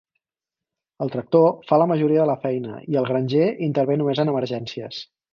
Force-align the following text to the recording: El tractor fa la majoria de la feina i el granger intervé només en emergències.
El 1.05 1.11
tractor 1.15 1.51
fa 1.71 1.77
la 1.81 1.87
majoria 1.91 2.23
de 2.23 2.25
la 2.29 2.37
feina 2.45 2.79
i 2.93 2.97
el 3.01 3.07
granger 3.09 3.49
intervé 3.67 3.99
només 4.01 4.23
en 4.25 4.33
emergències. 4.33 5.03